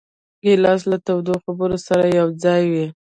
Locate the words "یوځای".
2.19-2.63